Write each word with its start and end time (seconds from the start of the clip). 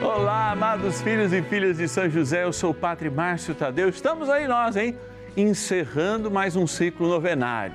Olá, 0.00 0.52
amados 0.52 1.02
filhos 1.02 1.32
e 1.32 1.42
filhas 1.42 1.76
de 1.76 1.88
São 1.88 2.08
José, 2.08 2.44
eu 2.44 2.52
sou 2.52 2.70
o 2.70 2.74
Padre 2.74 3.10
Márcio 3.10 3.52
Tadeu. 3.52 3.88
Estamos 3.88 4.30
aí 4.30 4.46
nós, 4.46 4.76
hein? 4.76 4.96
Encerrando 5.36 6.30
mais 6.30 6.54
um 6.54 6.68
ciclo 6.68 7.08
novenário. 7.08 7.74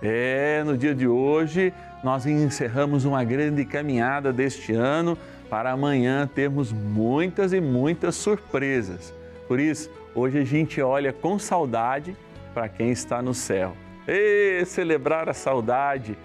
É, 0.00 0.62
no 0.64 0.78
dia 0.78 0.94
de 0.94 1.08
hoje 1.08 1.74
nós 2.04 2.26
encerramos 2.26 3.04
uma 3.04 3.24
grande 3.24 3.64
caminhada 3.64 4.32
deste 4.32 4.72
ano 4.72 5.18
para 5.50 5.72
amanhã 5.72 6.30
termos 6.32 6.72
muitas 6.72 7.52
e 7.52 7.60
muitas 7.60 8.14
surpresas. 8.14 9.12
Por 9.48 9.58
isso, 9.58 9.90
hoje 10.14 10.38
a 10.38 10.44
gente 10.44 10.80
olha 10.80 11.12
com 11.12 11.40
saudade 11.40 12.16
para 12.54 12.68
quem 12.68 12.92
está 12.92 13.20
no 13.20 13.34
céu. 13.34 13.76
E 14.06 14.64
celebrar 14.64 15.28
a 15.28 15.34
saudade 15.34 16.16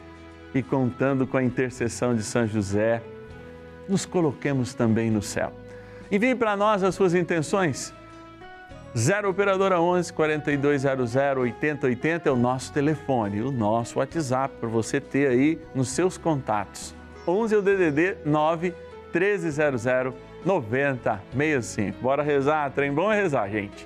e 0.53 0.61
contando 0.61 1.25
com 1.25 1.37
a 1.37 1.43
intercessão 1.43 2.13
de 2.13 2.21
São 2.21 2.45
José 2.45 3.01
nos 3.89 4.05
coloquemos 4.05 4.73
também 4.73 5.09
no 5.09 5.21
céu. 5.21 5.51
Envie 6.11 6.35
para 6.35 6.55
nós 6.55 6.83
as 6.83 6.95
suas 6.95 7.13
intenções. 7.13 7.93
0 8.97 9.29
Operadora 9.29 9.79
11 9.79 10.11
4200 10.13 11.15
8080 11.15 12.29
é 12.29 12.31
o 12.31 12.35
nosso 12.35 12.73
telefone, 12.73 13.41
o 13.41 13.51
nosso 13.51 13.99
WhatsApp 13.99 14.55
para 14.59 14.69
você 14.69 14.99
ter 14.99 15.27
aí 15.27 15.59
nos 15.75 15.89
seus 15.89 16.17
contatos. 16.17 16.95
11 17.27 17.53
é 17.53 17.57
o 17.57 17.61
DDD 17.61 18.17
9 18.25 18.73
1300 19.13 19.83
9065. 20.45 22.01
Bora 22.01 22.23
rezar, 22.23 22.71
trem 22.71 22.91
bom 22.91 23.11
é 23.11 23.21
rezar, 23.21 23.49
gente. 23.49 23.85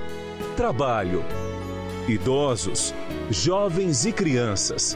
trabalho, 0.61 1.25
idosos, 2.07 2.93
jovens 3.31 4.05
e 4.05 4.11
crianças, 4.11 4.95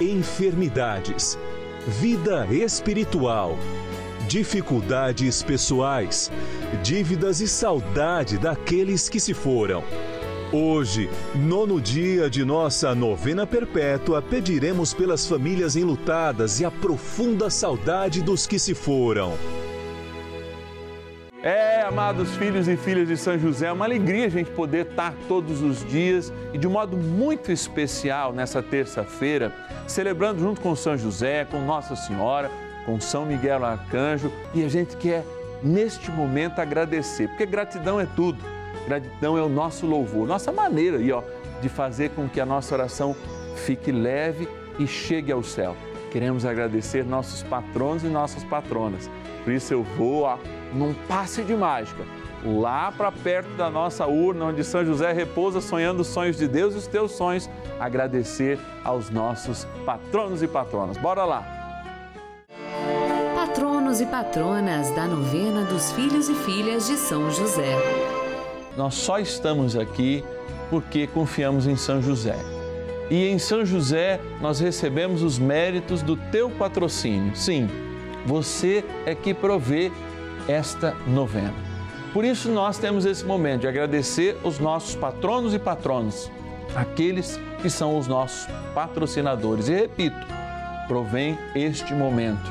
enfermidades, 0.00 1.36
vida 1.88 2.46
espiritual, 2.46 3.58
dificuldades 4.28 5.42
pessoais, 5.42 6.30
dívidas 6.84 7.40
e 7.40 7.48
saudade 7.48 8.38
daqueles 8.38 9.08
que 9.08 9.18
se 9.18 9.34
foram. 9.34 9.82
Hoje, 10.52 11.10
nono 11.34 11.80
dia 11.80 12.30
de 12.30 12.44
nossa 12.44 12.94
novena 12.94 13.44
perpétua, 13.44 14.22
pediremos 14.22 14.94
pelas 14.94 15.26
famílias 15.26 15.74
enlutadas 15.74 16.60
e 16.60 16.64
a 16.64 16.70
profunda 16.70 17.50
saudade 17.50 18.22
dos 18.22 18.46
que 18.46 18.56
se 18.56 18.72
foram. 18.72 19.36
É, 21.42 21.82
amados 21.82 22.36
filhos 22.36 22.68
e 22.68 22.76
filhas 22.76 23.08
de 23.08 23.16
São 23.16 23.36
José, 23.36 23.66
é 23.66 23.72
uma 23.72 23.84
alegria 23.84 24.26
a 24.26 24.28
gente 24.28 24.48
poder 24.52 24.86
estar 24.86 25.12
todos 25.26 25.60
os 25.60 25.84
dias 25.84 26.32
e 26.52 26.58
de 26.58 26.68
modo 26.68 26.96
muito 26.96 27.50
especial 27.50 28.32
nessa 28.32 28.62
terça-feira, 28.62 29.52
celebrando 29.88 30.38
junto 30.38 30.60
com 30.60 30.76
São 30.76 30.96
José, 30.96 31.44
com 31.44 31.60
Nossa 31.60 31.96
Senhora, 31.96 32.48
com 32.86 33.00
São 33.00 33.26
Miguel 33.26 33.64
Arcanjo 33.64 34.30
e 34.54 34.64
a 34.64 34.68
gente 34.68 34.96
quer 34.96 35.24
neste 35.64 36.12
momento 36.12 36.60
agradecer, 36.60 37.26
porque 37.26 37.44
gratidão 37.44 37.98
é 37.98 38.06
tudo. 38.06 38.38
Gratidão 38.86 39.36
é 39.36 39.42
o 39.42 39.48
nosso 39.48 39.84
louvor, 39.84 40.28
nossa 40.28 40.52
maneira 40.52 40.98
aí, 40.98 41.10
ó, 41.10 41.24
de 41.60 41.68
fazer 41.68 42.10
com 42.10 42.28
que 42.28 42.40
a 42.40 42.46
nossa 42.46 42.72
oração 42.72 43.16
fique 43.56 43.90
leve 43.90 44.48
e 44.78 44.86
chegue 44.86 45.32
ao 45.32 45.42
céu. 45.42 45.76
Queremos 46.12 46.44
agradecer 46.44 47.06
nossos 47.06 47.42
patronos 47.42 48.04
e 48.04 48.06
nossas 48.06 48.44
patronas. 48.44 49.10
Por 49.42 49.50
isso 49.50 49.72
eu 49.72 49.82
vou, 49.82 50.24
ó, 50.24 50.36
num 50.74 50.92
passe 51.08 51.42
de 51.42 51.56
mágica, 51.56 52.04
lá 52.44 52.92
para 52.92 53.10
perto 53.10 53.48
da 53.56 53.70
nossa 53.70 54.06
urna, 54.06 54.44
onde 54.44 54.62
São 54.62 54.84
José 54.84 55.10
repousa 55.10 55.62
sonhando 55.62 56.00
os 56.00 56.08
sonhos 56.08 56.36
de 56.36 56.46
Deus 56.46 56.74
e 56.74 56.76
os 56.76 56.86
teus 56.86 57.12
sonhos, 57.12 57.48
agradecer 57.80 58.58
aos 58.84 59.08
nossos 59.08 59.66
patronos 59.86 60.42
e 60.42 60.46
patronas. 60.46 60.98
Bora 60.98 61.24
lá! 61.24 61.46
Patronos 63.34 64.02
e 64.02 64.04
patronas 64.04 64.90
da 64.90 65.06
novena 65.06 65.64
dos 65.64 65.92
filhos 65.92 66.28
e 66.28 66.34
filhas 66.34 66.88
de 66.88 66.96
São 66.98 67.30
José. 67.30 67.74
Nós 68.76 68.96
só 68.96 69.18
estamos 69.18 69.76
aqui 69.76 70.22
porque 70.68 71.06
confiamos 71.06 71.66
em 71.66 71.74
São 71.74 72.02
José. 72.02 72.36
E 73.12 73.28
em 73.28 73.38
São 73.38 73.62
José 73.62 74.18
nós 74.40 74.58
recebemos 74.58 75.22
os 75.22 75.38
méritos 75.38 76.00
do 76.00 76.16
teu 76.16 76.48
patrocínio. 76.48 77.36
Sim, 77.36 77.68
você 78.24 78.82
é 79.04 79.14
que 79.14 79.34
provê 79.34 79.92
esta 80.48 80.96
novena. 81.06 81.52
Por 82.14 82.24
isso 82.24 82.50
nós 82.50 82.78
temos 82.78 83.04
esse 83.04 83.22
momento 83.22 83.60
de 83.60 83.68
agradecer 83.68 84.38
os 84.42 84.58
nossos 84.58 84.94
patronos 84.94 85.52
e 85.52 85.58
patronas, 85.58 86.32
aqueles 86.74 87.38
que 87.60 87.68
são 87.68 87.98
os 87.98 88.08
nossos 88.08 88.48
patrocinadores. 88.74 89.68
E 89.68 89.74
repito, 89.74 90.16
provém 90.88 91.38
este 91.54 91.92
momento. 91.92 92.50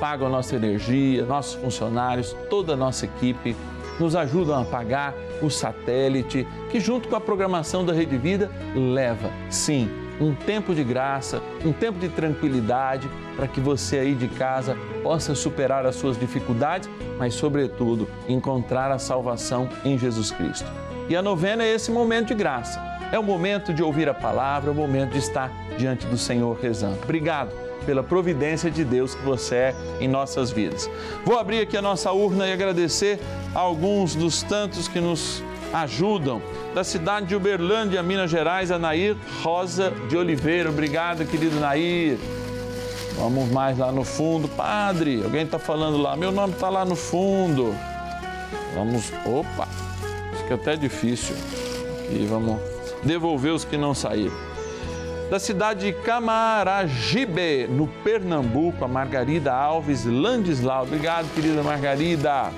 Pagam 0.00 0.26
a 0.26 0.30
nossa 0.30 0.56
energia, 0.56 1.24
nossos 1.24 1.54
funcionários, 1.54 2.34
toda 2.50 2.72
a 2.72 2.76
nossa 2.76 3.04
equipe, 3.04 3.54
nos 3.98 4.16
ajudam 4.16 4.60
a 4.60 4.64
pagar 4.64 5.14
o 5.40 5.50
satélite, 5.50 6.46
que 6.70 6.80
junto 6.80 7.08
com 7.08 7.16
a 7.16 7.20
programação 7.20 7.84
da 7.84 7.92
Rede 7.92 8.16
Vida 8.16 8.50
leva, 8.74 9.30
sim, 9.50 9.88
um 10.20 10.34
tempo 10.34 10.74
de 10.74 10.84
graça, 10.84 11.42
um 11.64 11.72
tempo 11.72 11.98
de 11.98 12.08
tranquilidade 12.08 13.08
para 13.36 13.48
que 13.48 13.60
você 13.60 13.98
aí 13.98 14.14
de 14.14 14.28
casa 14.28 14.76
possa 15.02 15.34
superar 15.34 15.86
as 15.86 15.96
suas 15.96 16.18
dificuldades, 16.18 16.88
mas 17.18 17.34
sobretudo 17.34 18.08
encontrar 18.28 18.90
a 18.90 18.98
salvação 18.98 19.68
em 19.84 19.98
Jesus 19.98 20.30
Cristo. 20.30 20.70
E 21.08 21.16
a 21.16 21.22
novena 21.22 21.64
é 21.64 21.74
esse 21.74 21.90
momento 21.90 22.28
de 22.28 22.34
graça. 22.34 22.80
É 23.10 23.18
o 23.18 23.22
momento 23.22 23.74
de 23.74 23.82
ouvir 23.82 24.08
a 24.08 24.14
palavra, 24.14 24.70
é 24.70 24.72
o 24.72 24.76
momento 24.76 25.10
de 25.10 25.18
estar 25.18 25.50
diante 25.76 26.06
do 26.06 26.16
Senhor 26.16 26.56
rezando. 26.60 26.98
Obrigado 27.02 27.71
pela 27.84 28.02
providência 28.02 28.70
de 28.70 28.84
Deus 28.84 29.14
que 29.14 29.22
você 29.22 29.54
é 29.54 29.74
em 30.00 30.08
nossas 30.08 30.50
vidas. 30.50 30.88
Vou 31.24 31.38
abrir 31.38 31.60
aqui 31.60 31.76
a 31.76 31.82
nossa 31.82 32.12
urna 32.12 32.46
e 32.46 32.52
agradecer 32.52 33.18
a 33.54 33.60
alguns 33.60 34.14
dos 34.14 34.42
tantos 34.42 34.88
que 34.88 35.00
nos 35.00 35.42
ajudam. 35.72 36.42
Da 36.74 36.84
cidade 36.84 37.26
de 37.26 37.36
Uberlândia, 37.36 38.02
Minas 38.02 38.30
Gerais, 38.30 38.70
a 38.70 38.78
Nair 38.78 39.16
Rosa 39.42 39.92
de 40.08 40.16
Oliveira. 40.16 40.70
Obrigado, 40.70 41.24
querido 41.26 41.58
Nair. 41.60 42.18
Vamos 43.16 43.50
mais 43.50 43.78
lá 43.78 43.92
no 43.92 44.04
fundo. 44.04 44.48
Padre, 44.48 45.22
alguém 45.22 45.42
está 45.42 45.58
falando 45.58 45.98
lá. 45.98 46.16
Meu 46.16 46.32
nome 46.32 46.54
está 46.54 46.68
lá 46.68 46.84
no 46.84 46.96
fundo. 46.96 47.74
Vamos. 48.74 49.12
Opa! 49.26 49.68
Fica 50.38 50.54
até 50.54 50.76
difícil. 50.76 51.36
E 52.10 52.26
vamos 52.26 52.58
devolver 53.04 53.52
os 53.52 53.64
que 53.64 53.76
não 53.76 53.94
saíram. 53.94 54.51
Da 55.32 55.38
cidade 55.38 55.86
de 55.86 55.92
Camaragibe, 55.94 57.66
no 57.66 57.86
Pernambuco, 57.86 58.84
a 58.84 58.86
Margarida 58.86 59.50
Alves 59.50 60.04
Landislau. 60.04 60.82
Obrigado, 60.82 61.26
querida 61.34 61.62
Margarida. 61.62 62.52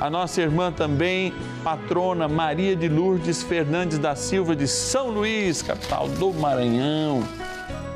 A 0.00 0.08
nossa 0.08 0.40
irmã 0.40 0.70
também, 0.70 1.34
patrona 1.64 2.28
Maria 2.28 2.76
de 2.76 2.88
Lourdes 2.88 3.42
Fernandes 3.42 3.98
da 3.98 4.14
Silva 4.14 4.54
de 4.54 4.68
São 4.68 5.10
Luís, 5.10 5.60
capital 5.60 6.06
do 6.06 6.32
Maranhão. 6.32 7.20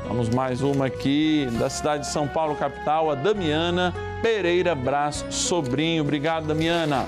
Vamos 0.05 0.27
mais 0.27 0.61
uma 0.61 0.87
aqui 0.87 1.47
da 1.57 1.69
cidade 1.69 2.03
de 2.03 2.11
São 2.11 2.27
Paulo, 2.27 2.57
capital, 2.57 3.09
a 3.09 3.15
Damiana 3.15 3.93
Pereira 4.21 4.75
Brás 4.75 5.23
Sobrinho. 5.29 6.03
Obrigado, 6.03 6.45
Damiana. 6.45 7.05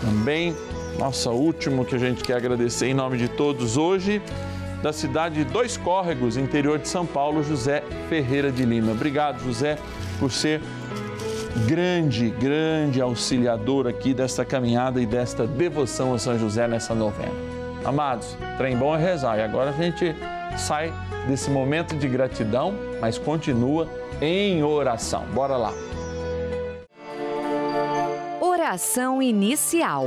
Também, 0.00 0.56
nossa 0.96 1.30
última 1.30 1.84
que 1.84 1.96
a 1.96 1.98
gente 1.98 2.22
quer 2.22 2.36
agradecer 2.36 2.86
em 2.86 2.94
nome 2.94 3.18
de 3.18 3.26
todos 3.26 3.76
hoje, 3.76 4.22
da 4.82 4.92
cidade 4.92 5.44
de 5.44 5.44
Dois 5.44 5.76
Córregos, 5.76 6.36
interior 6.36 6.78
de 6.78 6.88
São 6.88 7.04
Paulo, 7.04 7.42
José 7.42 7.82
Ferreira 8.08 8.50
de 8.50 8.64
Lima. 8.64 8.92
Obrigado, 8.92 9.42
José, 9.42 9.78
por 10.18 10.30
ser 10.30 10.60
grande, 11.66 12.30
grande 12.30 13.00
auxiliador 13.00 13.86
aqui 13.88 14.14
desta 14.14 14.44
caminhada 14.44 15.00
e 15.00 15.06
desta 15.06 15.46
devoção 15.46 16.14
a 16.14 16.18
São 16.18 16.38
José 16.38 16.68
nessa 16.68 16.94
novena. 16.94 17.32
Amados, 17.84 18.36
trem 18.56 18.76
bom 18.76 18.94
é 18.94 18.98
rezar 18.98 19.38
e 19.38 19.42
agora 19.42 19.70
a 19.70 19.72
gente 19.72 20.14
sai 20.56 20.92
desse 21.26 21.50
momento 21.50 21.96
de 21.96 22.08
gratidão, 22.08 22.74
mas 23.00 23.18
continua 23.18 23.88
em 24.20 24.62
oração. 24.62 25.24
Bora 25.32 25.56
lá. 25.56 25.72
Oração 28.40 29.22
inicial. 29.22 30.06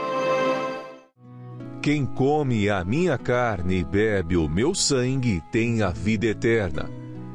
Quem 1.81 2.05
come 2.05 2.69
a 2.69 2.85
minha 2.85 3.17
carne 3.17 3.79
e 3.79 3.83
bebe 3.83 4.37
o 4.37 4.47
meu 4.47 4.75
sangue 4.75 5.41
tem 5.51 5.81
a 5.81 5.89
vida 5.89 6.27
eterna, 6.27 6.87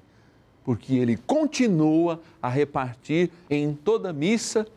porque 0.64 0.94
ele 0.94 1.18
continua 1.18 2.22
a 2.40 2.48
repartir 2.48 3.32
em 3.50 3.74
toda 3.74 4.14
missa 4.14 4.68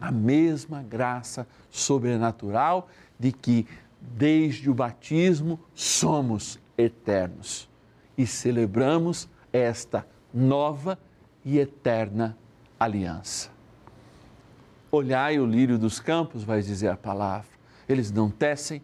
a 0.00 0.10
mesma 0.10 0.82
graça 0.82 1.46
sobrenatural 1.70 2.88
de 3.18 3.30
que, 3.30 3.66
desde 4.00 4.70
o 4.70 4.74
batismo, 4.74 5.60
somos 5.74 6.58
eternos 6.76 7.68
e 8.16 8.26
celebramos 8.26 9.28
esta 9.52 10.06
nova 10.32 10.98
e 11.44 11.58
eterna 11.58 12.36
aliança. 12.78 13.50
Olhai 14.90 15.38
o 15.38 15.46
lírio 15.46 15.78
dos 15.78 16.00
campos, 16.00 16.42
vai 16.42 16.60
dizer 16.60 16.88
a 16.88 16.96
palavra. 16.96 17.50
Eles 17.88 18.10
não 18.10 18.30
tecem 18.30 18.82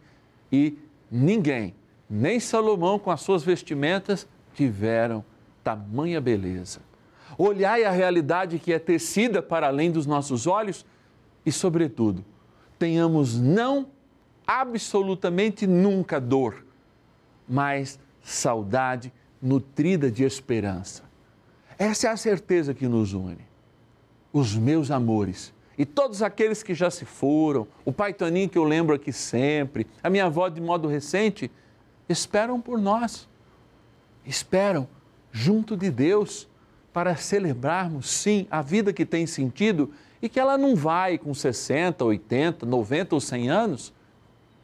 e 0.51 0.79
ninguém, 1.11 1.75
nem 2.09 2.39
Salomão 2.39 2.99
com 2.99 3.11
as 3.11 3.21
suas 3.21 3.43
vestimentas, 3.43 4.29
tiveram 4.55 5.25
tamanha 5.63 6.21
beleza. 6.21 6.81
Olhai 7.37 7.85
a 7.85 7.91
realidade 7.91 8.59
que 8.59 8.73
é 8.73 8.79
tecida 8.79 9.43
para 9.43 9.67
além 9.67 9.91
dos 9.91 10.07
nossos 10.07 10.47
olhos 10.47 10.87
e, 11.45 11.51
sobretudo, 11.51 12.25
tenhamos 12.79 13.39
não 13.39 13.89
absolutamente 14.47 15.67
nunca 15.67 16.21
dor, 16.21 16.65
mas 17.49 17.99
saudade 18.23 19.13
nutrida 19.41 20.11
de 20.11 20.25
esperança. 20.25 21.03
Essa 21.79 22.09
é 22.09 22.11
a 22.11 22.17
certeza 22.17 22.73
que 22.73 22.89
nos 22.89 23.13
une. 23.13 23.45
Os 24.33 24.55
meus 24.55 24.91
amores 24.91 25.53
e 25.79 25.85
todos 25.85 26.23
aqueles 26.23 26.63
que 26.63 26.75
já 26.75 26.91
se 26.91 27.05
foram, 27.05 27.67
o 27.85 27.93
pai 27.93 28.15
Toninho 28.15 28.49
que 28.49 28.57
eu 28.57 28.65
lembro 28.65 28.95
aqui 28.95 29.13
sempre, 29.13 29.87
a 30.03 30.09
minha 30.09 30.25
avó 30.25 30.49
de 30.49 30.61
modo 30.61 30.89
recente, 30.89 31.51
esperam 32.09 32.61
por 32.61 32.79
nós. 32.81 33.29
Esperam 34.25 34.89
junto 35.31 35.77
de 35.77 35.91
Deus 35.91 36.49
para 36.93 37.15
celebrarmos, 37.15 38.09
sim, 38.09 38.47
a 38.51 38.63
vida 38.63 38.93
que 38.93 39.05
tem 39.05 39.27
sentido 39.27 39.93
e 40.23 40.31
que 40.31 40.41
ela 40.41 40.57
não 40.57 40.75
vai 40.75 41.19
com 41.19 41.35
60, 41.35 42.03
80, 42.03 42.65
90 42.65 43.15
ou 43.15 43.21
100 43.21 43.51
anos, 43.51 43.93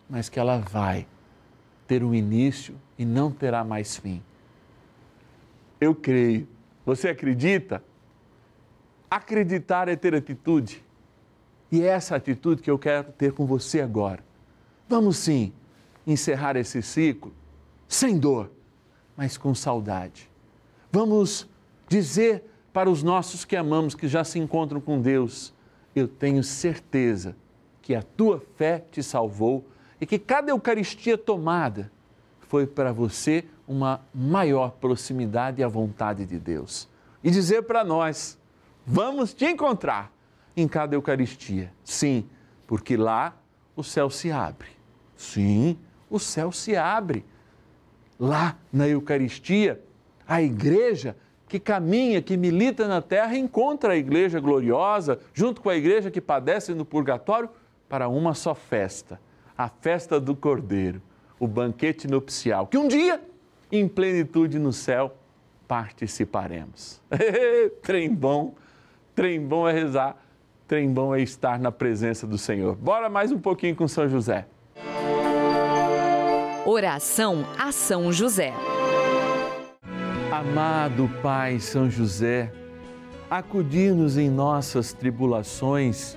mas 0.09 0.28
que 0.28 0.38
ela 0.38 0.59
vai 0.59 1.06
ter 1.87 2.02
um 2.02 2.14
início 2.14 2.75
e 2.99 3.04
não 3.04 3.30
terá 3.30 3.64
mais 3.64 3.97
fim. 3.97 4.23
Eu 5.80 5.94
creio. 5.94 6.49
Você 6.85 7.09
acredita? 7.09 7.82
Acreditar 9.11 9.88
é 9.88 9.97
ter 9.97 10.14
atitude. 10.14 10.82
E 11.71 11.82
é 11.82 11.87
essa 11.87 12.16
atitude 12.16 12.62
que 12.62 12.71
eu 12.71 12.78
quero 12.78 13.12
ter 13.12 13.32
com 13.32 13.47
você 13.47 13.80
agora. 13.80 14.23
Vamos 14.88 15.16
sim 15.16 15.52
encerrar 16.06 16.56
esse 16.56 16.82
ciclo 16.82 17.32
sem 17.88 18.18
dor, 18.18 18.50
mas 19.16 19.37
com 19.37 19.54
saudade. 19.54 20.30
Vamos 20.90 21.49
dizer 21.88 22.44
para 22.73 22.88
os 22.88 23.02
nossos 23.02 23.44
que 23.44 23.54
amamos, 23.54 23.94
que 23.94 24.09
já 24.09 24.25
se 24.25 24.38
encontram 24.38 24.80
com 24.80 25.00
Deus: 25.00 25.52
Eu 25.94 26.09
tenho 26.09 26.42
certeza 26.42 27.37
que 27.82 27.94
a 27.94 28.02
tua 28.02 28.40
fé 28.56 28.85
te 28.90 29.02
salvou 29.02 29.64
e 30.02 30.06
que 30.06 30.18
cada 30.18 30.50
Eucaristia 30.50 31.16
tomada 31.16 31.88
foi 32.40 32.66
para 32.66 32.92
você 32.92 33.44
uma 33.68 34.00
maior 34.12 34.73
proximidade 34.73 35.62
à 35.62 35.68
vontade 35.68 36.26
de 36.26 36.40
Deus. 36.40 36.88
E 37.23 37.30
dizer 37.30 37.62
para 37.62 37.85
nós: 37.85 38.37
vamos 38.85 39.32
te 39.32 39.44
encontrar 39.44 40.12
em 40.56 40.66
cada 40.66 40.97
Eucaristia. 40.97 41.73
Sim, 41.85 42.28
porque 42.66 42.97
lá 42.97 43.37
o 43.76 43.85
céu 43.85 44.11
se 44.11 44.32
abre. 44.32 44.71
Sim, 45.16 45.78
o 46.11 46.18
céu 46.18 46.50
se 46.50 46.75
abre. 46.75 47.25
Lá 48.18 48.59
na 48.73 48.88
Eucaristia, 48.88 49.80
a 50.26 50.42
igreja 50.42 51.16
que 51.47 51.61
caminha, 51.61 52.21
que 52.21 52.37
milita 52.37 52.88
na 52.88 53.00
terra, 53.00 53.37
encontra 53.37 53.92
a 53.92 53.97
igreja 53.97 54.40
gloriosa, 54.40 55.21
junto 55.32 55.61
com 55.61 55.68
a 55.68 55.76
igreja 55.76 56.11
que 56.11 56.21
padece 56.21 56.75
no 56.75 56.85
purgatório, 56.85 57.49
para 57.88 58.09
uma 58.09 58.35
só 58.35 58.52
festa 58.52 59.21
a 59.56 59.68
festa 59.68 60.21
do 60.21 60.35
Cordeiro, 60.35 61.02
o 61.38 61.47
banquete 61.47 62.06
nupcial, 62.06 62.66
que 62.66 62.78
um 62.78 62.88
dia, 62.88 63.21
em 63.71 63.88
plenitude 63.88 64.59
no 64.59 64.73
céu, 64.73 65.14
participaremos. 65.66 67.00
trem 67.82 68.12
bom, 68.12 68.54
trem 69.14 69.40
bom 69.40 69.68
é 69.68 69.73
rezar, 69.73 70.16
trem 70.68 70.90
bom 70.90 71.14
é 71.14 71.21
estar 71.21 71.59
na 71.59 71.73
presença 71.73 72.26
do 72.26 72.38
Senhor. 72.38 72.76
Bora 72.76 73.09
mais 73.09 73.32
um 73.32 73.38
pouquinho 73.38 73.75
com 73.75 73.88
São 73.88 74.09
José. 74.09 74.47
Oração 76.64 77.44
a 77.59 77.73
São 77.73 78.12
José. 78.12 78.52
Amado 80.30 81.11
Pai 81.23 81.59
São 81.61 81.90
José, 81.90 82.52
acudir-nos 83.28 84.16
em 84.16 84.30
nossas 84.30 84.92
tribulações 84.92 86.16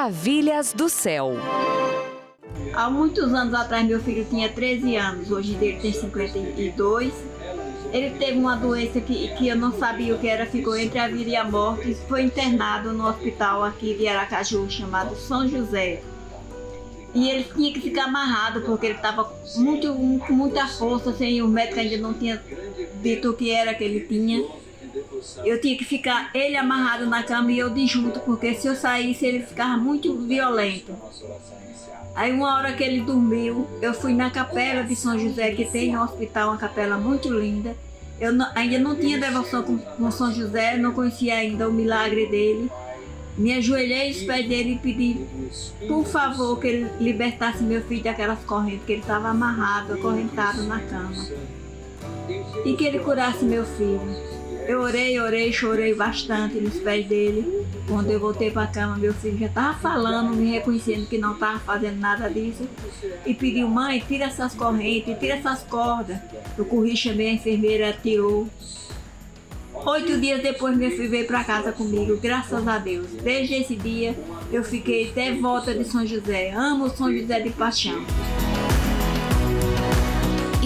Maravilhas 0.00 0.72
do 0.72 0.88
céu. 0.88 1.32
Há 2.72 2.88
muitos 2.88 3.34
anos 3.34 3.52
atrás, 3.52 3.86
meu 3.86 4.00
filho 4.00 4.24
tinha 4.24 4.48
13 4.48 4.96
anos, 4.96 5.30
hoje 5.30 5.58
ele 5.60 5.78
tem 5.78 5.92
52. 5.92 7.12
Ele 7.92 8.10
teve 8.18 8.38
uma 8.38 8.56
doença 8.56 8.98
que, 8.98 9.28
que 9.36 9.48
eu 9.48 9.56
não 9.56 9.78
sabia 9.78 10.14
o 10.14 10.18
que 10.18 10.26
era, 10.26 10.46
ficou 10.46 10.74
entre 10.74 10.98
a 10.98 11.06
vida 11.06 11.28
e 11.28 11.36
a 11.36 11.44
morte. 11.44 11.94
Foi 12.08 12.22
internado 12.22 12.94
no 12.94 13.06
hospital 13.06 13.62
aqui 13.62 13.92
de 13.92 14.08
Aracaju, 14.08 14.70
chamado 14.70 15.14
São 15.16 15.46
José. 15.46 16.00
E 17.14 17.28
ele 17.28 17.44
tinha 17.54 17.70
que 17.70 17.82
ficar 17.82 18.04
amarrado, 18.04 18.62
porque 18.62 18.86
ele 18.86 18.94
estava 18.94 19.24
com 19.24 20.32
muita 20.32 20.66
força, 20.66 21.10
assim, 21.10 21.42
o 21.42 21.46
médico 21.46 21.78
ainda 21.78 21.98
não 21.98 22.14
tinha 22.14 22.42
dito 23.02 23.28
o 23.28 23.34
que 23.34 23.50
era 23.50 23.74
que 23.74 23.84
ele 23.84 24.00
tinha. 24.00 24.48
Eu 25.44 25.60
tinha 25.60 25.76
que 25.76 25.84
ficar 25.84 26.30
ele 26.34 26.56
amarrado 26.56 27.06
na 27.06 27.22
cama 27.22 27.50
e 27.52 27.58
eu 27.58 27.70
de 27.70 27.86
junto, 27.86 28.20
porque 28.20 28.54
se 28.54 28.66
eu 28.66 28.74
saísse 28.74 29.24
ele 29.26 29.44
ficava 29.44 29.76
muito 29.76 30.14
violento. 30.16 30.94
Aí 32.14 32.32
uma 32.32 32.54
hora 32.56 32.72
que 32.72 32.82
ele 32.82 33.00
dormiu, 33.00 33.66
eu 33.80 33.94
fui 33.94 34.12
na 34.14 34.30
capela 34.30 34.82
de 34.82 34.96
São 34.96 35.18
José, 35.18 35.52
que 35.52 35.64
tem 35.64 35.92
no 35.92 36.02
hospital 36.02 36.48
uma 36.50 36.56
capela 36.58 36.96
muito 36.96 37.28
linda. 37.32 37.76
Eu 38.20 38.32
não- 38.32 38.50
ainda 38.54 38.78
não 38.78 38.94
tinha 38.96 39.18
devoção 39.18 39.62
com, 39.62 39.78
com 39.78 40.10
São 40.10 40.32
José, 40.32 40.76
não 40.76 40.92
conhecia 40.92 41.34
ainda 41.36 41.68
o 41.68 41.72
milagre 41.72 42.26
dele. 42.26 42.70
Me 43.38 43.54
ajoelhei 43.54 44.08
aos 44.08 44.22
pés 44.24 44.46
dele 44.46 44.72
e 44.74 44.78
pedi, 44.78 45.20
por 45.88 46.04
favor, 46.04 46.58
que 46.60 46.66
ele 46.66 46.90
libertasse 47.00 47.62
meu 47.62 47.80
filho 47.82 48.02
daquelas 48.02 48.40
correntes, 48.40 48.84
que 48.84 48.92
ele 48.92 49.00
estava 49.00 49.28
amarrado, 49.28 49.94
acorrentado 49.94 50.62
na 50.64 50.80
cama. 50.80 51.26
E 52.66 52.74
que 52.74 52.84
ele 52.84 52.98
curasse 52.98 53.44
meu 53.44 53.64
filho. 53.64 54.29
Eu 54.66 54.80
orei, 54.80 55.18
orei, 55.18 55.52
chorei 55.52 55.94
bastante 55.94 56.56
nos 56.56 56.74
pés 56.78 57.06
dele. 57.06 57.66
Quando 57.88 58.10
eu 58.10 58.20
voltei 58.20 58.50
para 58.50 58.62
a 58.62 58.66
cama, 58.66 58.96
meu 58.96 59.12
filho 59.14 59.38
já 59.38 59.46
estava 59.46 59.78
falando, 59.78 60.36
me 60.36 60.50
reconhecendo 60.52 61.06
que 61.06 61.18
não 61.18 61.34
estava 61.34 61.58
fazendo 61.60 61.98
nada 61.98 62.28
disso. 62.28 62.68
E 63.26 63.34
pediu, 63.34 63.68
mãe, 63.68 64.02
tira 64.06 64.26
essas 64.26 64.54
correntes, 64.54 65.18
tira 65.18 65.34
essas 65.34 65.62
cordas. 65.64 66.18
Eu 66.56 66.64
corri, 66.64 66.96
chamei 66.96 67.30
a 67.30 67.32
enfermeira, 67.32 67.96
tirou. 68.00 68.48
Oito 69.72 70.20
dias 70.20 70.42
depois, 70.42 70.76
meu 70.76 70.90
filho 70.90 71.10
veio 71.10 71.26
para 71.26 71.42
casa 71.42 71.72
comigo, 71.72 72.16
graças 72.18 72.68
a 72.68 72.78
Deus. 72.78 73.08
Desde 73.22 73.54
esse 73.54 73.74
dia, 73.74 74.14
eu 74.52 74.62
fiquei 74.62 75.10
devota 75.10 75.74
de 75.74 75.84
São 75.84 76.06
José. 76.06 76.52
Amo 76.52 76.90
São 76.90 77.10
José 77.10 77.40
de 77.40 77.50
paixão. 77.50 78.04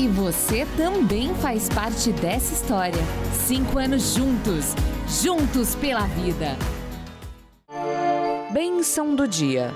E 0.04 0.08
você 0.08 0.66
também 0.76 1.34
faz 1.36 1.66
parte 1.70 2.12
dessa 2.12 2.52
história. 2.52 3.02
Cinco 3.32 3.78
anos 3.78 4.14
juntos, 4.14 4.74
juntos 5.08 5.74
pela 5.76 6.06
vida. 6.08 6.58
Bênção 8.52 9.16
do 9.16 9.26
dia. 9.26 9.72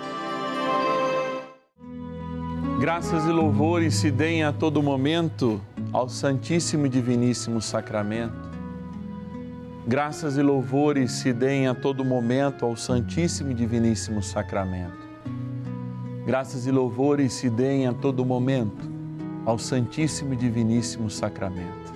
Graças 2.79 3.25
e 3.25 3.31
louvores 3.31 3.95
se 3.95 4.11
deem 4.11 4.45
a 4.45 4.53
todo 4.53 4.83
momento 4.83 5.63
ao 5.95 6.11
Santíssimo 6.11 6.85
e 6.85 6.89
Diviníssimo 6.91 7.63
Sacramento. 7.63 8.51
Graças 9.87 10.37
e 10.37 10.43
louvores 10.43 11.13
se 11.13 11.33
deem 11.33 11.69
a 11.69 11.75
todo 11.75 12.05
momento 12.05 12.67
ao 12.67 12.77
Santíssimo 12.77 13.53
e 13.53 13.55
Diviníssimo 13.55 14.23
Sacramento. 14.23 15.09
Graças 16.27 16.67
e 16.67 16.71
louvores 16.71 17.33
se 17.33 17.49
deem 17.49 17.87
a 17.87 17.95
todo 17.95 18.27
momento 18.27 18.98
ao 19.49 19.59
Santíssimo 19.59 20.35
e 20.35 20.37
Diviníssimo 20.37 21.09
Sacramento. 21.09 21.91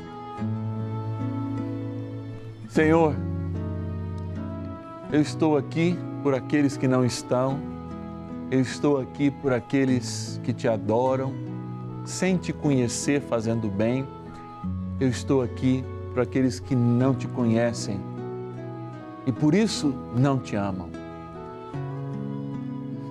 Senhor, 2.66 3.14
eu 5.12 5.20
estou 5.20 5.58
aqui 5.58 5.94
por 6.22 6.34
aqueles 6.34 6.78
que 6.78 6.88
não 6.88 7.04
estão, 7.04 7.60
eu 8.50 8.58
estou 8.58 8.98
aqui 8.98 9.30
por 9.30 9.52
aqueles 9.52 10.40
que 10.42 10.54
te 10.54 10.66
adoram, 10.66 11.34
sem 12.06 12.38
te 12.38 12.54
conhecer 12.54 13.20
fazendo 13.20 13.68
bem, 13.68 14.08
eu 14.98 15.08
estou 15.08 15.42
aqui 15.42 15.84
por 16.14 16.22
aqueles 16.22 16.58
que 16.58 16.74
não 16.74 17.14
te 17.14 17.28
conhecem 17.28 18.00
e 19.26 19.32
por 19.32 19.54
isso 19.54 19.94
não 20.16 20.38
te 20.38 20.56
amam. 20.56 20.88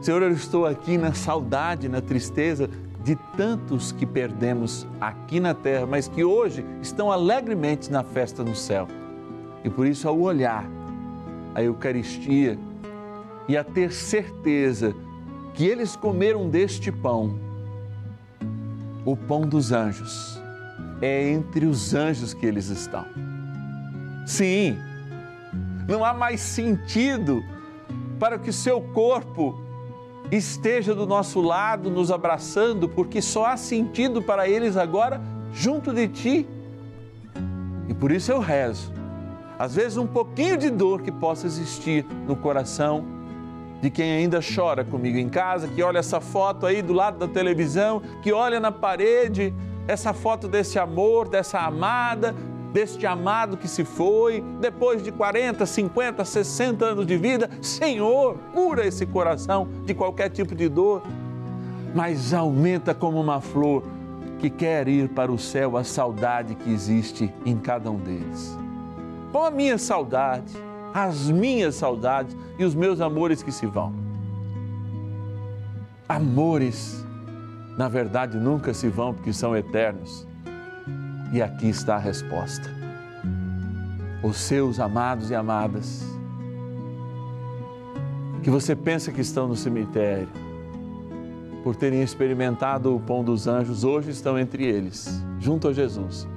Senhor, 0.01 0.24
eu 0.24 0.31
estou 0.31 0.65
aqui 0.65 0.98
na 0.98 1.13
saudade, 1.13 1.88
na 1.88 2.01
tristeza 2.01 2.67
de 3.03 3.15
tantos 3.36 3.91
que 3.91 4.05
perdemos 4.05 4.88
aqui 5.00 5.39
na 5.39 5.53
terra, 5.53 5.86
mas 5.86 6.08
que 6.08 6.24
hoje 6.24 6.63
estão 6.81 7.12
alegremente 7.12 7.91
na 7.91 8.03
festa 8.03 8.43
no 8.43 8.55
céu. 8.55 8.88
E 9.63 9.70
por 9.70 9.88
isso, 9.88 10.08
ao 10.08 10.20
olhar 10.20 10.65
a 11.55 11.63
Eucaristia 11.63 12.58
e 13.48 13.58
a 13.58 13.63
ter 13.63 13.91
certeza 13.91 14.96
que 15.53 15.65
eles 15.65 15.96
comeram 15.96 16.50
deste 16.50 16.91
pão, 16.91 17.36
o 19.03 19.17
pão 19.17 19.41
dos 19.41 19.72
anjos, 19.72 20.39
é 21.01 21.29
entre 21.29 21.65
os 21.65 21.93
anjos 21.93 22.34
que 22.34 22.46
eles 22.46 22.70
estão. 22.70 23.05
Sim, 24.25 24.77
não 25.88 26.05
há 26.05 26.13
mais 26.13 26.39
sentido 26.39 27.43
para 28.20 28.37
que 28.37 28.51
seu 28.51 28.79
corpo 28.79 29.59
esteja 30.31 30.96
do 30.96 31.05
nosso 31.05 31.41
lado, 31.41 31.89
nos 31.89 32.09
abraçando, 32.09 32.87
porque 32.87 33.22
só 33.22 33.48
há 33.48 33.57
sentido 33.57 34.22
para 34.22 34.48
eles 34.48 34.77
agora 34.77 35.22
junto 35.53 35.94
de 35.94 36.07
ti. 36.07 36.48
E 37.89 37.94
por 37.94 38.11
isso 38.11 38.31
eu 38.31 38.39
rezo. 38.39 38.91
Às 39.59 39.75
vezes, 39.75 39.98
um 39.98 40.07
pouquinho 40.07 40.57
de 40.57 40.70
dor 40.70 41.01
que 41.01 41.11
possa 41.11 41.46
existir 41.46 42.05
no 42.27 42.35
coração 42.35 43.05
de 43.81 43.89
quem 43.89 44.11
ainda 44.11 44.39
chora 44.39 44.85
comigo 44.85 45.17
em 45.17 45.27
casa, 45.27 45.67
que 45.67 45.83
olha 45.83 46.00
essa 46.00 46.22
foto 46.22 46.65
aí 46.65 46.81
do 46.81 46.94
lado 46.94 47.17
da 47.17 47.27
televisão, 47.27 48.01
que 48.22 48.31
olha 48.31 48.59
na 48.59 48.72
parede 48.72 49.53
essa 49.87 50.13
foto 50.13 50.48
desse 50.48 50.79
amor, 50.79 51.27
dessa 51.27 51.59
amada, 51.59 52.35
deste 52.72 53.05
amado 53.05 53.57
que 53.57 53.68
se 53.68 53.84
foi, 53.84 54.44
depois 54.60 55.03
de 55.03 55.12
40, 55.12 55.66
50, 55.66 56.24
60 56.24 56.86
anos 56.86 57.05
de 57.05 57.18
vida. 57.18 57.50
Senhor, 57.62 58.38
cura 58.53 58.86
esse 58.86 59.05
coração 59.05 59.68
de 59.86 59.94
qualquer 59.94 60.29
tipo 60.29 60.55
de 60.55 60.70
dor, 60.70 61.03
mas 61.94 62.34
aumenta 62.34 62.94
como 62.94 63.20
uma 63.20 63.42
flor 63.42 63.84
que 64.40 64.50
quer 64.50 64.88
ir 64.88 65.10
para 65.10 65.31
o 65.31 65.38
céu 65.38 65.77
a 65.77 65.84
saudade 65.84 66.55
que 66.55 66.72
existe 66.72 67.31
em 67.46 67.57
cada 67.57 67.92
um 67.92 67.98
deles. 67.98 68.57
Com 69.31 69.44
a 69.44 69.51
minha 69.51 69.77
saudade, 69.77 70.51
as 70.94 71.29
minhas 71.29 71.75
saudades 71.75 72.36
e 72.57 72.66
os 72.66 72.74
meus 72.74 73.00
amores 73.00 73.44
que 73.44 73.51
se 73.51 73.66
vão. 73.66 73.94
Amores, 76.10 77.05
na 77.77 77.88
verdade, 77.88 78.38
nunca 78.38 78.74
se 78.74 78.90
vão 78.90 79.14
porque 79.14 79.31
são 79.31 79.55
eternos. 79.55 80.27
E 81.31 81.41
aqui 81.41 81.70
está 81.70 81.96
a 81.96 82.00
resposta. 82.00 82.70
Os 84.22 84.35
seus 84.37 84.79
amados 84.79 85.31
e 85.31 85.35
amadas, 85.35 86.03
que 88.44 88.50
você 88.50 88.75
pensa 88.75 89.11
que 89.11 89.22
estão 89.22 89.48
no 89.48 89.55
cemitério, 89.55 90.27
por 91.63 91.75
terem 91.75 92.01
experimentado 92.01 92.94
o 92.94 93.00
pão 93.00 93.24
dos 93.24 93.48
anjos, 93.48 93.83
hoje 93.83 94.09
estão 94.09 94.37
entre 94.37 94.65
eles, 94.65 95.24
junto 95.39 95.67
a 95.70 95.74
Jesus, 95.74 96.27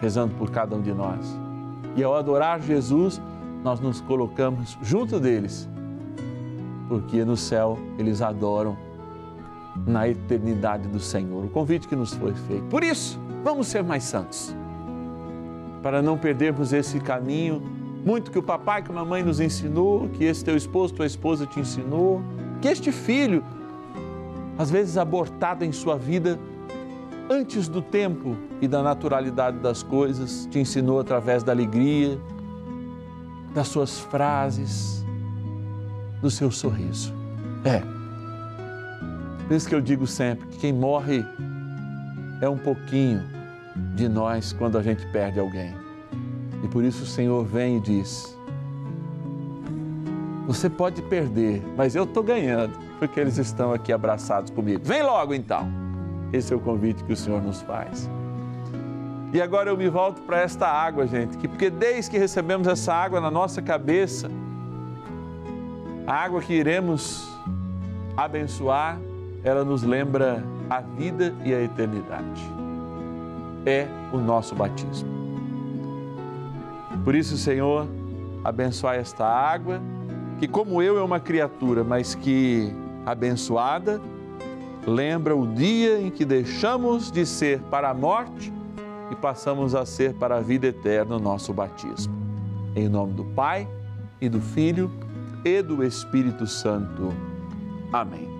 rezando 0.00 0.34
por 0.34 0.50
cada 0.50 0.76
um 0.76 0.82
de 0.82 0.92
nós. 0.92 1.24
E 1.96 2.02
ao 2.02 2.14
adorar 2.14 2.60
Jesus, 2.60 3.20
nós 3.64 3.80
nos 3.80 4.00
colocamos 4.00 4.76
junto 4.82 5.18
deles, 5.18 5.68
porque 6.88 7.24
no 7.24 7.36
céu 7.36 7.78
eles 7.98 8.20
adoram 8.20 8.76
na 9.86 10.08
eternidade 10.08 10.88
do 10.88 11.00
Senhor. 11.00 11.44
O 11.44 11.48
convite 11.48 11.88
que 11.88 11.96
nos 11.96 12.12
foi 12.14 12.34
feito. 12.34 12.64
Por 12.64 12.84
isso, 12.84 13.18
vamos 13.42 13.66
ser 13.66 13.82
mais 13.82 14.04
santos, 14.04 14.54
para 15.82 16.00
não 16.00 16.16
perdermos 16.16 16.72
esse 16.72 17.00
caminho, 17.00 17.62
muito 18.04 18.30
que 18.30 18.38
o 18.38 18.42
papai, 18.42 18.82
que 18.82 18.90
a 18.90 18.94
mamãe 18.94 19.22
nos 19.22 19.40
ensinou, 19.40 20.08
que 20.08 20.24
esse 20.24 20.44
teu 20.44 20.56
esposo, 20.56 20.94
tua 20.94 21.06
esposa 21.06 21.46
te 21.46 21.60
ensinou, 21.60 22.22
que 22.60 22.68
este 22.68 22.90
filho, 22.90 23.44
às 24.58 24.70
vezes 24.70 24.96
abortado 24.96 25.64
em 25.64 25.72
sua 25.72 25.96
vida, 25.96 26.38
antes 27.30 27.68
do 27.68 27.80
tempo 27.80 28.36
e 28.60 28.68
da 28.68 28.82
naturalidade 28.82 29.58
das 29.58 29.82
coisas, 29.82 30.46
te 30.50 30.58
ensinou 30.58 31.00
através 31.00 31.42
da 31.42 31.52
alegria, 31.52 32.18
das 33.54 33.68
suas 33.68 34.00
frases, 34.00 35.04
do 36.20 36.30
seu 36.30 36.50
sorriso. 36.50 37.12
É. 37.64 37.91
Por 39.52 39.56
isso 39.56 39.68
que 39.68 39.74
eu 39.74 39.82
digo 39.82 40.06
sempre 40.06 40.48
que 40.48 40.56
quem 40.56 40.72
morre 40.72 41.22
é 42.40 42.48
um 42.48 42.56
pouquinho 42.56 43.22
de 43.94 44.08
nós 44.08 44.50
quando 44.50 44.78
a 44.78 44.82
gente 44.82 45.06
perde 45.08 45.38
alguém. 45.38 45.76
E 46.64 46.68
por 46.68 46.82
isso 46.82 47.02
o 47.02 47.06
Senhor 47.06 47.44
vem 47.44 47.76
e 47.76 47.80
diz: 47.80 48.34
Você 50.46 50.70
pode 50.70 51.02
perder, 51.02 51.62
mas 51.76 51.94
eu 51.94 52.04
estou 52.04 52.22
ganhando, 52.22 52.72
porque 52.98 53.20
eles 53.20 53.36
estão 53.36 53.74
aqui 53.74 53.92
abraçados 53.92 54.50
comigo. 54.50 54.80
Vem 54.82 55.02
logo 55.02 55.34
então. 55.34 55.68
Esse 56.32 56.54
é 56.54 56.56
o 56.56 56.58
convite 56.58 57.04
que 57.04 57.12
o 57.12 57.16
Senhor 57.16 57.42
nos 57.42 57.60
faz. 57.60 58.08
E 59.34 59.42
agora 59.42 59.68
eu 59.68 59.76
me 59.76 59.90
volto 59.90 60.22
para 60.22 60.40
esta 60.40 60.66
água, 60.66 61.06
gente, 61.06 61.36
que 61.36 61.46
porque 61.46 61.68
desde 61.68 62.10
que 62.10 62.16
recebemos 62.16 62.66
essa 62.66 62.94
água 62.94 63.20
na 63.20 63.30
nossa 63.30 63.60
cabeça, 63.60 64.30
a 66.06 66.14
água 66.14 66.40
que 66.40 66.54
iremos 66.54 67.28
abençoar, 68.16 68.98
ela 69.44 69.64
nos 69.64 69.82
lembra 69.82 70.44
a 70.70 70.80
vida 70.80 71.34
e 71.44 71.52
a 71.52 71.60
eternidade. 71.60 72.42
É 73.66 73.86
o 74.12 74.18
nosso 74.18 74.54
batismo. 74.54 75.08
Por 77.04 77.14
isso, 77.14 77.36
Senhor, 77.36 77.88
abençoai 78.44 78.98
esta 78.98 79.26
água, 79.26 79.80
que 80.38 80.46
como 80.46 80.82
eu 80.82 80.98
é 80.98 81.02
uma 81.02 81.18
criatura, 81.18 81.82
mas 81.82 82.14
que 82.14 82.72
abençoada, 83.04 84.00
lembra 84.86 85.36
o 85.36 85.46
dia 85.46 86.00
em 86.00 86.10
que 86.10 86.24
deixamos 86.24 87.10
de 87.10 87.26
ser 87.26 87.60
para 87.62 87.90
a 87.90 87.94
morte 87.94 88.52
e 89.10 89.16
passamos 89.16 89.74
a 89.74 89.84
ser 89.84 90.14
para 90.14 90.36
a 90.36 90.40
vida 90.40 90.68
eterna 90.68 91.16
o 91.16 91.20
nosso 91.20 91.52
batismo. 91.52 92.14
Em 92.74 92.88
nome 92.88 93.12
do 93.14 93.24
Pai 93.24 93.68
e 94.20 94.28
do 94.28 94.40
Filho 94.40 94.90
e 95.44 95.60
do 95.60 95.84
Espírito 95.84 96.46
Santo. 96.46 97.12
Amém. 97.92 98.31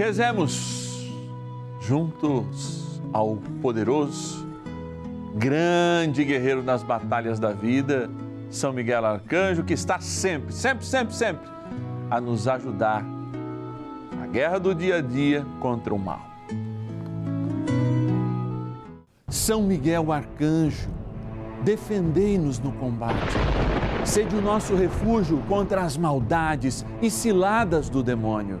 Rezemos 0.00 1.12
juntos 1.78 3.02
ao 3.12 3.36
poderoso, 3.60 4.48
grande 5.34 6.24
guerreiro 6.24 6.62
nas 6.62 6.82
batalhas 6.82 7.38
da 7.38 7.52
vida, 7.52 8.08
São 8.48 8.72
Miguel 8.72 9.04
Arcanjo, 9.04 9.62
que 9.62 9.74
está 9.74 10.00
sempre, 10.00 10.54
sempre, 10.54 10.86
sempre, 10.86 11.14
sempre 11.14 11.46
a 12.10 12.18
nos 12.18 12.48
ajudar 12.48 13.04
na 14.16 14.26
guerra 14.26 14.58
do 14.58 14.74
dia 14.74 14.96
a 14.96 15.00
dia 15.02 15.44
contra 15.60 15.94
o 15.94 15.98
mal. 15.98 16.22
São 19.28 19.62
Miguel 19.62 20.10
Arcanjo, 20.10 20.88
defendei-nos 21.62 22.58
no 22.58 22.72
combate. 22.72 23.36
Sede 24.06 24.34
o 24.34 24.40
nosso 24.40 24.74
refúgio 24.74 25.42
contra 25.46 25.82
as 25.82 25.98
maldades 25.98 26.86
e 27.02 27.10
ciladas 27.10 27.90
do 27.90 28.02
demônio. 28.02 28.60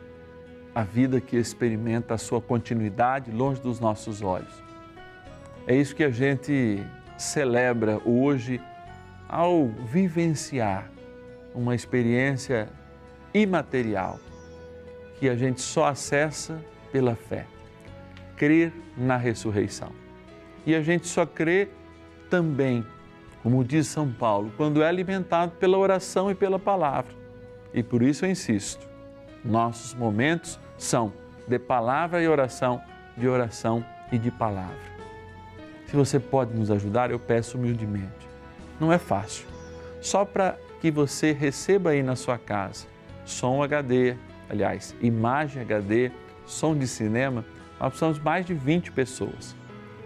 a 0.73 0.83
vida 0.83 1.19
que 1.19 1.35
experimenta 1.35 2.13
a 2.13 2.17
sua 2.17 2.41
continuidade 2.41 3.31
longe 3.31 3.61
dos 3.61 3.79
nossos 3.79 4.21
olhos. 4.21 4.53
É 5.67 5.75
isso 5.75 5.95
que 5.95 6.03
a 6.03 6.09
gente 6.09 6.83
celebra 7.17 8.01
hoje 8.05 8.61
ao 9.27 9.67
vivenciar 9.67 10.89
uma 11.53 11.75
experiência 11.75 12.69
imaterial 13.33 14.19
que 15.19 15.29
a 15.29 15.35
gente 15.35 15.61
só 15.61 15.85
acessa 15.85 16.59
pela 16.91 17.15
fé. 17.15 17.45
Crer 18.35 18.73
na 18.97 19.17
ressurreição. 19.17 19.91
E 20.65 20.73
a 20.73 20.81
gente 20.81 21.07
só 21.07 21.25
crê 21.25 21.69
também, 22.29 22.85
como 23.43 23.63
diz 23.63 23.87
São 23.87 24.11
Paulo, 24.11 24.51
quando 24.57 24.81
é 24.81 24.87
alimentado 24.87 25.53
pela 25.57 25.77
oração 25.77 26.31
e 26.31 26.35
pela 26.35 26.57
palavra. 26.57 27.13
E 27.73 27.83
por 27.83 28.01
isso 28.01 28.25
eu 28.25 28.29
insisto, 28.29 28.87
nossos 29.43 29.93
momentos 29.93 30.59
são 30.83 31.13
de 31.47 31.59
palavra 31.59 32.21
e 32.21 32.27
oração, 32.27 32.81
de 33.15 33.27
oração 33.27 33.85
e 34.11 34.17
de 34.17 34.31
palavra. 34.31 34.91
Se 35.85 35.95
você 35.95 36.19
pode 36.19 36.53
nos 36.53 36.71
ajudar, 36.71 37.11
eu 37.11 37.19
peço 37.19 37.57
humildemente. 37.57 38.27
Não 38.79 38.91
é 38.91 38.97
fácil. 38.97 39.45
Só 39.99 40.25
para 40.25 40.57
que 40.79 40.89
você 40.89 41.31
receba 41.31 41.91
aí 41.91 42.01
na 42.01 42.15
sua 42.15 42.37
casa 42.37 42.87
som 43.25 43.61
HD, 43.61 44.15
aliás, 44.49 44.95
imagem 45.01 45.61
HD, 45.61 46.11
som 46.45 46.75
de 46.75 46.87
cinema, 46.87 47.45
nós 47.79 47.89
precisamos 47.89 48.19
mais 48.19 48.45
de 48.45 48.53
20 48.53 48.91
pessoas. 48.91 49.55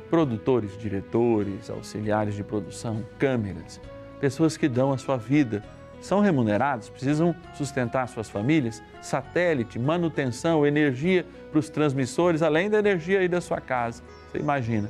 Produtores, 0.10 0.78
diretores, 0.78 1.70
auxiliares 1.70 2.36
de 2.36 2.44
produção, 2.44 3.04
câmeras, 3.18 3.80
pessoas 4.20 4.58
que 4.58 4.68
dão 4.68 4.92
a 4.92 4.98
sua 4.98 5.18
vida, 5.18 5.64
são 6.06 6.20
remunerados, 6.20 6.88
precisam 6.88 7.36
sustentar 7.56 8.08
suas 8.08 8.30
famílias, 8.30 8.82
satélite, 9.02 9.80
manutenção, 9.80 10.66
energia 10.66 11.26
para 11.50 11.58
os 11.58 11.68
transmissores, 11.68 12.44
além 12.44 12.70
da 12.70 12.78
energia 12.78 13.20
aí 13.20 13.28
da 13.28 13.42
sua 13.42 13.60
casa. 13.60 14.04
Você 14.32 14.38
imagina 14.38 14.88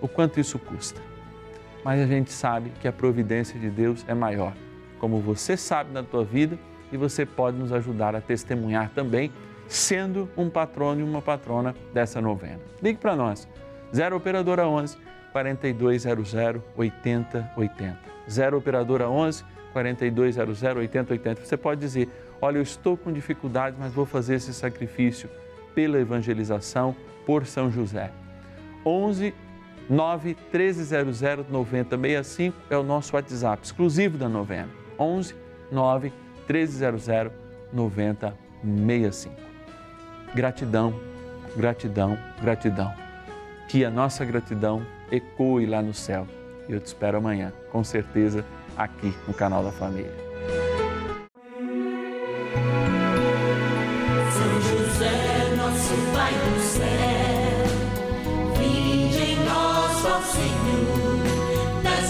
o 0.00 0.08
quanto 0.08 0.40
isso 0.40 0.58
custa. 0.58 0.98
Mas 1.84 2.00
a 2.00 2.06
gente 2.06 2.32
sabe 2.32 2.72
que 2.80 2.88
a 2.88 2.92
providência 2.92 3.60
de 3.60 3.68
Deus 3.68 4.02
é 4.08 4.14
maior, 4.14 4.54
como 4.98 5.20
você 5.20 5.58
sabe 5.58 5.92
na 5.92 6.02
tua 6.02 6.24
vida 6.24 6.58
e 6.90 6.96
você 6.96 7.26
pode 7.26 7.58
nos 7.58 7.70
ajudar 7.70 8.16
a 8.16 8.20
testemunhar 8.20 8.90
também, 8.94 9.30
sendo 9.68 10.26
um 10.38 10.48
patrono 10.48 11.00
e 11.00 11.04
uma 11.04 11.20
patrona 11.20 11.74
dessa 11.92 12.18
novena. 12.18 12.60
Ligue 12.82 12.98
para 12.98 13.14
nós, 13.14 13.46
0 13.94 14.16
Operadora 14.16 14.66
11 14.66 14.96
4200 15.32 16.34
8080. 16.76 17.98
0 18.28 18.56
Operadora 18.56 19.10
11 19.10 19.44
4200 19.76 20.62
8080. 20.62 21.44
Você 21.44 21.56
pode 21.56 21.80
dizer: 21.80 22.08
Olha, 22.40 22.56
eu 22.56 22.62
estou 22.62 22.96
com 22.96 23.12
dificuldade, 23.12 23.76
mas 23.78 23.92
vou 23.92 24.06
fazer 24.06 24.36
esse 24.36 24.54
sacrifício 24.54 25.28
pela 25.74 25.98
evangelização 25.98 26.96
por 27.26 27.44
São 27.44 27.70
José. 27.70 28.10
11 28.84 29.34
9 29.88 30.36
1300 30.52 31.20
9065 31.50 32.56
é 32.70 32.76
o 32.76 32.82
nosso 32.82 33.14
WhatsApp 33.14 33.64
exclusivo 33.64 34.16
da 34.16 34.28
novena. 34.28 34.70
11 34.98 35.34
9 35.70 36.12
1300 36.48 37.32
9065. 37.70 39.36
Gratidão, 40.34 40.98
gratidão, 41.54 42.18
gratidão. 42.40 42.94
Que 43.68 43.84
a 43.84 43.90
nossa 43.90 44.24
gratidão 44.24 44.86
ecoe 45.10 45.66
lá 45.66 45.82
no 45.82 45.92
céu. 45.92 46.26
Eu 46.68 46.80
te 46.80 46.86
espero 46.86 47.18
amanhã, 47.18 47.52
com 47.70 47.84
certeza, 47.84 48.44
aqui 48.76 49.14
no 49.26 49.34
canal 49.34 49.64
da 49.64 49.70
Família. 49.70 50.12
São 54.32 54.60
José, 54.60 55.54
nosso 55.56 55.94
Pai 56.12 56.32
do 56.32 56.60
céu, 56.60 57.26
nós, 59.44 60.24
Senhor, 60.26 61.16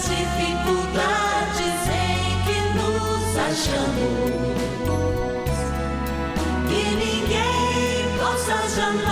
dificuldades 0.07 1.81
em 1.89 2.21
que 2.45 2.57
nos 2.77 3.37
achamos. 3.37 4.47
Que 6.67 6.81
ninguém 6.95 8.17
possa 8.17 8.57
jamais 8.75 9.06